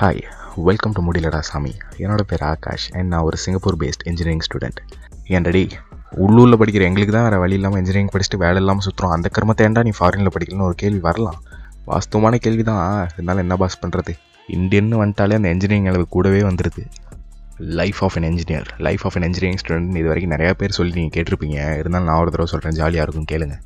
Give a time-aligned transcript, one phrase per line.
[0.00, 0.20] Hi
[0.66, 4.78] welcome to முடியலடா சாமி என்னோட பேர் ஆகாஷ் அண்ட் நான் ஒரு சிங்கப்பூர் பேஸ்ட் இன்ஜினியரிங் ஸ்டூடெண்ட்
[5.36, 5.62] ஏன்டடி
[6.24, 9.82] உள்ளூரில் படிக்கிற எங்களுக்கு தான் வேறு வழி இல்லாமல் இன்ஜினியரிங் படிச்சுட்டு வேலை இல்லாமல் சுற்றுறோம் அந்த கர்மத்தை ஏண்டா
[9.82, 11.38] நீ ஃபாரினில் படிக்கலன்னு ஒரு கேள்வி வரலாம்.
[11.86, 14.14] வாஸ்தவமான கேள்வி தான் இருந்தாலும் என்ன பாஸ் பண்ணுறது
[14.48, 16.84] இந்தியன்னு வந்துட்டாலே அந்த இன்ஜினியரிங் அளவு கூடவே வந்துடுது
[17.80, 21.16] life of an engineer life of an engineering student இது வரைக்கும் நிறையா பேர் சொல்லி நீங்கள்
[21.16, 21.78] கேட்டிருப்பீங்க.
[21.80, 23.58] இருந்தாலும் நான் ஒரு தடவை சொல்கிறேன் ஜாலியாக இருக்கும் கேளுங்க.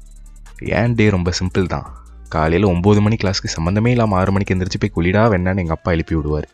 [0.80, 1.88] ஏன் டே ரொம்ப சிம்பிள் தான்.
[2.34, 6.14] காலையில் ஒம்பது மணி கிளாஸ்க்கு சம்மந்தமே இல்லாமல் ஆறு மணிக்கு எந்திரிச்சு போய் குளிடா வேணான்னு எங்கள் அப்பா எழுப்பி
[6.18, 6.46] விடுவார்.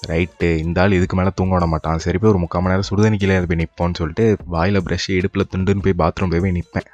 [0.00, 2.02] ரைட்டு இந்த ஆள் இதுக்கு மேலே தூங்க விட மாட்டான்.
[2.04, 5.84] சரி போய் ஒரு முக்கால் மணி நேரம் சுடுதண்ணி கீழே போய் நிற்போன்னு சொல்லிட்டு வாயில் ப்ரஷ் இடுப்பில் துண்டுன்னு
[5.86, 6.88] போய் பாத்ரூம் போய் நிற்பேன்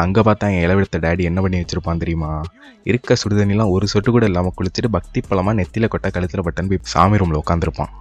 [0.00, 2.30] அங்கே பார்த்தா என் இளவெடுத்த டேடி என்ன பண்ணி வச்சிருப்பான் தெரியுமா?
[2.90, 7.20] இருக்க சுடுதண்ணிலாம் ஒரு சொட்டு கூட இல்லாமல் குளிச்சுட்டு பக்தி பழமாக நெத்தியில் கொட்டை கழுத்தில் பட்டன் போய் சாமி
[7.22, 7.92] ரூமில் உட்காந்துருப்பான்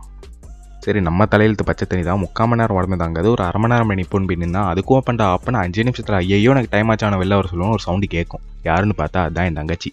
[0.89, 2.19] சரி நம்ம தலையெழுத்து பச்சை தண்ணி தான்.
[2.21, 3.27] முக்கால் மணி நேரம் உடம்பு தாங்காது.
[3.33, 6.89] ஒரு அரை மணி நேரம் நிற்போன்னு போய் நின்னா அதுக்கும் ஓப்பன்டா அப்போ அஞ்சு நிமிஷத்தில் ஐயோ எனக்கு டைம்
[6.91, 9.89] ஆச்சு ஆனால் வெளில வர சொல்லுவோம் ஒரு சவுண்டு கேட்கும் யாருன்னு பார்த்தா அதான் என் தங்கச்சி.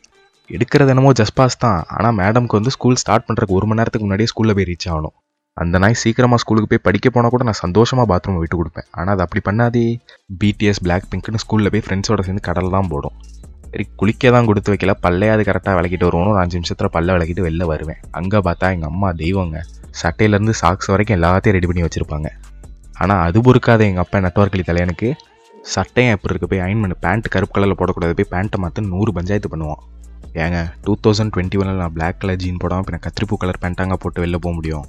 [0.51, 1.81] எடுக்கிறது என்னமோ ஜஸ்ட் பாஸ் தான்.
[1.97, 5.15] ஆனால் மேடம்க்கு வந்து ஸ்கூல் ஸ்டார்ட் பண்ணுறதுக்கு ஒரு மணி நேரத்துக்கு முன்னாடியே ஸ்கூலில் போய் ரீச் ஆகணும்.
[5.57, 8.89] அந்த நாய் சீக்கிரமாக ஸ்கூலுக்கு போய் படிக்க போனால் கூட நான் சந்தோஷமாக பாத்ரூம் விட்டு கொடுப்பேன்.
[8.99, 9.87] ஆனால் அது அப்படி பண்ணாதே.
[10.41, 13.17] பிடிஎஸ் பிளாக் பிங்க்னு ஸ்கூலில் போய் ஃப்ரெண்ட்ஸோட சேர்ந்து கடல் தான் போடும்.
[13.71, 14.93] சரி குளிக்க தான் கொடுத்து வைக்கல.
[15.05, 18.01] பல்லையாவது கரெக்டாக விளக்கிட்டு வருவோம் ஒரு அஞ்சு நிமிஷத்தில் பல்ல விளக்கிட்டு வெளில வருவேன்.
[18.19, 19.59] அங்கே பார்த்தா எங்கள் அம்மா தெய்வங்க.
[20.03, 22.29] சட்டையிலேருந்து சாக்ஸ் வரைக்கும் எல்லாத்தையும் ரெடி பண்ணி வச்சுருப்பாங்க.
[23.03, 25.09] ஆனால் அது பொறுக்காத எங்கள் அப்பா நெட்ஒர்க்லி தலையனுக்கு
[25.75, 28.15] சட்டையும் எப்படி இருக்குது போய் அயன் பண்ணு பேண்ட் கருப்பு கலரில் போடக்கூடாது.
[28.19, 29.83] போய் பேண்ட்டை மாற்ற நூறு பஞ்சாயத்து பண்ணுவான்.
[30.45, 33.97] ஏங்க டூ தௌசண்ட் டுவெண்ட்டி ஒனில் நான் பிளாக் கலர் ஜீன் போடாமல் இப்போ நான் கத்திரிப்பூ கலர் பேண்ட்டாங்க
[34.03, 34.87] போட்டு வெளில போக முடியும்.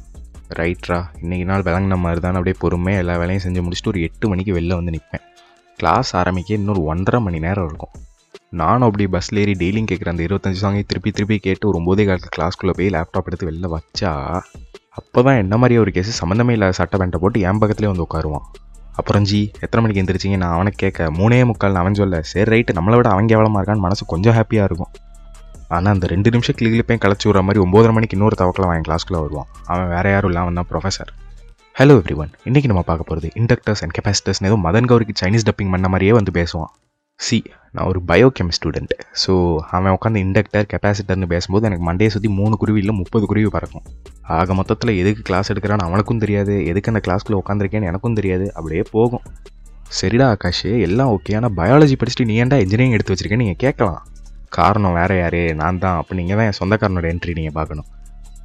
[0.60, 4.52] ரைட்ரா இன்றைக்கி நாள் விளங்கின மாதிரி தான் அப்படியே பொறுமையாக எல்லா வேலையும் செஞ்சு முடிச்சுட்டு ஒரு எட்டு மணிக்கு
[4.58, 5.26] வெளில வந்து நிற்பேன்
[5.80, 7.94] கிளாஸ் ஆரம்பிக்க இன்னொரு ஒன்றரை மணி நேரம் இருக்கும்.
[8.54, 12.30] நானும் அப்படி பஸ்ஸில் ஏறி டெய்லியும் கேட்குற அந்த இருபத்தஞ்சு சாங்கையும் திருப்பி திருப்பி கேட்டு ஒரு ஒம்போதே காலத்து
[12.36, 14.12] கிளாஸ்க்குள்ளே போய் லேப்டாப் எடுத்து வெளில வச்சா
[15.00, 18.46] அப்போ தான் என்ன மாதிரி ஒரு கேஸ் சம்மந்தமே இல்லாத சட்டை பேண்ட்டை போட்டு என் பக்கத்துலேயே வந்து உட்காருவான்.
[19.00, 22.98] அப்புறம் ஜி எத்தனை மணிக்கு எந்திரிச்சிங்க நான் அவனை கேட்க மூணே முக்கால் அவன் சொல்ல சரி ரைட்டு நம்மளை
[23.00, 24.92] விட அவன் எவ்வளோ இருக்கான்னு மனசு கொஞ்சம் ஹாப்பியாக இருக்கும்.
[25.76, 29.50] ஆனால் அந்த ரெண்டு நிமிஷம் கிளிகிளிப்பையும் களைச்சி விட்ற மாதிரி ஒம்போதரை மணிக்கு இன்னொரு தவக்கில் அவன் கிளாஸ்க்குள்ளே வருவான்.
[29.72, 31.12] அவன் வேறு யாரும் இல்லை அவன் தான் ப்ரொஃபஸர்
[31.76, 35.74] ஹலோ எவ்ரி ஒன் இன்றைக்கி நம்ம பார்க்க போகிறது இண்டக்டர்ஸ் அண்ட் கெப்பாசிட்டர்ஸ்னு ஏதோ மதன் கௌரிக்கு சைனீஸ் டப்பிங்
[35.76, 36.72] பண்ண மாதிரியே வந்து பேசுவான்.
[37.20, 37.38] சி
[37.76, 39.32] நான் ஒரு பயோகெமி ஸ்டூடெண்ட் ஸோ
[39.76, 43.86] அவன் உட்காந்து இண்டக்டர் கெப்பாசிட்டர்னு பேசும்போது எனக்கு மண்டையை சுற்றி மூணு குருவி இல்லை முப்பது குருவி பறக்கும்.
[44.36, 46.54] ஆக மொத்தத்தில் எதுக்கு கிளாஸ் எடுக்கிறான்னு அவனுக்கும் தெரியாது.
[46.72, 48.46] எதுக்கு அந்த கிளாஸ்க்குள்ளே உட்காந்துருக்கேன்னு எனக்கும் தெரியாது.
[48.58, 49.26] அப்படியே போகும்.
[50.00, 54.02] சரிடா ஆகாஷ் எல்லாம் ஓகே ஆனால் பயாலஜி படிச்சுட்டு நீ ஏன்டா இன்ஜினியரிங் எடுத்து வச்சிருக்கேன்னு நீங்கள் கேட்கலாம்.
[54.58, 55.42] காரணம் வேறு யார்?
[55.64, 55.98] நான் தான்.
[56.02, 57.90] அப்போ நீங்கள் தான் என் சொந்தக்காரனோட என்ட்ரி நீங்கள் பார்க்கணும்.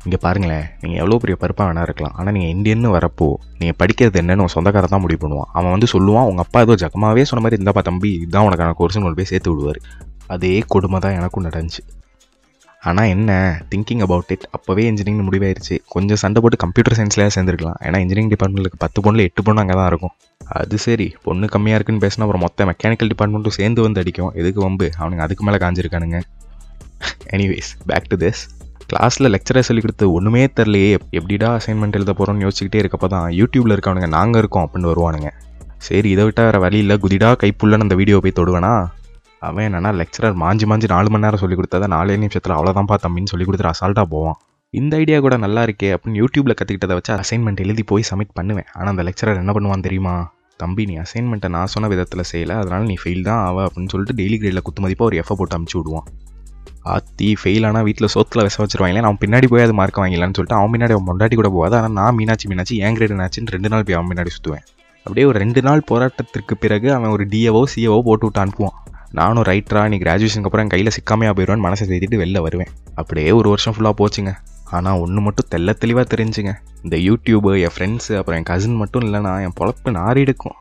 [0.07, 2.15] இங்கே பாருங்களேன் நீங்கள் எவ்வளோ பெரிய பருப்பாக வேணா இருக்கலாம்.
[2.19, 3.27] ஆனால் நீங்கள் இந்தியன்னு வரப்போ
[3.61, 5.51] நீங்கள் படிக்கிறது என்னன்னு உன் சொந்தக்கார தான் முடிவு பண்ணுவான்.
[5.59, 9.19] அவன் வந்து சொல்லுவான் உங்கள் அப்பா ஏதோ ஜக்கமாவே சொன்ன மாதிரி இருந்தாப்பா தம்பி இதுதான் உனக்கான கோர்ஸ்னு கொண்டு
[9.21, 9.81] போய் சேர்த்து விடுவார்.
[10.35, 11.83] அதே கொடுமை தான் எனக்கும் நடந்துச்சு.
[12.89, 13.31] ஆனால் என்ன?
[13.73, 15.77] திங்கிங் அபவுட் இட் அப்போவே இன்ஜினியரிங் முடிவாயிருச்சு.
[15.95, 17.77] கொஞ்சம் சண்டை போட்டு கம்ப்யூட்டர் சயின்ஸ்லேயே சேர்ந்துருக்கலாம்.
[17.87, 20.15] ஏன்னா இன்ஜினியரிங் டிபார்ட்மெண்ட்டில் பத்து பொண்ணில் எட்டு பொண்ணு அங்கே தான் இருக்கும்.
[20.61, 24.33] அது சரி பொண்ணு கம்மியாக இருக்குன்னு பேசினா அப்புறம் மொத்த மெக்கானிக்கல் டிபார்ட்மெண்ட்டும் சேர்ந்து வந்து அடிக்கும்.
[24.41, 24.89] எதுக்கு வம்பு?
[25.01, 26.21] அவனுங்க அதுக்கு மேலே காஞ்சிருக்கானுங்க.
[27.37, 28.43] எனிவேஸ் பேக் டு திஸ்
[28.93, 30.89] கிளாஸில் லெக்சரை சொல்லி கொடுத்து ஒன்றுமே தெரிலையே
[31.19, 35.29] எப்படிடா அசைன்மெண்ட் எழுத போகிறோம்னு யோசிச்சுக்கிட்டே இருக்கப்போ தான் யூடியூப்பில் இருக்கவனுங்க நாங்கள் இருக்கோம் அப்படின்னு வருவானுங்க.
[35.87, 38.73] சரி இதை விட்டால் வேறு வழியில் குதிடா கைப்புள்ளன்னு அந்த வீடியோ போய் தொடுவேனா?
[39.49, 43.47] அவன் என்னன்னா லெக்சரர் மாஞ்சி மாஞ்சி நாலு மணி நேரம் சொல்லி கொடுத்தா நாலே நிமிஷத்தில் அவ்வளோதான்ப்பா தம்பின்னு சொல்லி
[43.47, 44.37] கொடுத்துட்டு அசால்ட்டாக போவான்.
[44.81, 48.69] இந்த ஐடியா கூட நல்லா இருக்கே அப்படின்னு யூடியூப்பில் கற்றுக்கிட்டதை வச்சு அசைன்மெண்ட் எழுதி போய் சப்மிட் பண்ணுவேன்.
[48.77, 50.15] ஆனால் அந்த லெக்சரர் என்ன பண்ணுவான் தெரியுமா?
[50.63, 52.57] தம்பி நீ அசைன்மெண்ட்டை நான் சொன்ன விதத்தில் செய்யலை.
[52.63, 55.79] அதனால் நீ ஃபெயில் தான் ஆவ அப்படின்னு சொல்லிட்டு டெய்லி கிரேடில் குத்து மதிப்பாக ஒரு எஃபை போட்டு அமுச்சு
[55.81, 56.07] விடுவான்.
[56.95, 60.73] ஆத்தி ஃபெயில் ஆனால் வீட்டில் சோத்தில் விச வச்சிருவாங்களே நான் பின்னாடி போய் அது மார்க் வாங்கிடலான்னு சொல்லிட்டு அவன்
[60.75, 61.75] பின்னாடி அவன் பொண்டாட்டி கூட போகாது.
[61.79, 64.65] ஆனால் நான் மீனாட்சி மீனாட்சி ஏன் கிரேட் என்னாச்சுன்னு ரெண்டு நாள் போய் அவன் பின்னாடி சுற்றுவேன்
[65.07, 68.77] அப்படியே ஒரு ரெண்டு நாள் போராட்டத்திற்கு பிறகு அவன் ஒரு டிஏவோ சிஏவோ போட்டு விட்டு அனுப்புவான்.
[69.19, 72.71] நானும் ரைட்டரா நீ கிராஜுவேஷனுக்கு அப்புறம் என் கையில் சிக்காமையாக போயிடுவேன் மனசை செய்துட்டு வெளில வருவேன்.
[73.01, 74.33] அப்படியே ஒரு வருஷம் ஃபுல்லாக போச்சுங்க.
[74.77, 76.53] ஆனால் ஒன்று மட்டும் தெல்ல தெளிவாக தெரிஞ்சுங்க.
[76.85, 80.57] இந்த யூடியூபு என் ஃப்ரெண்ட்ஸு அப்புறம் என் கசின் மட்டும் இல்லைனா என் பொழப்பு நாரி எடுக்கும்.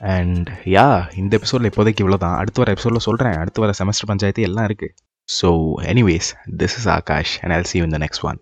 [0.00, 0.86] அண்ட் யா
[1.20, 4.94] இந்த எபிசோடில் இப்போதைக்கு இவ்வளோ தான் அடுத்து வர எபிசோடில் சொல்கிறேன் அடுத்து வர செமஸ்டர் பஞ்சாயத்து எல்லாம் இருக்குது
[5.28, 8.40] So, anyways, this is Akash, and I'll see you in the next one.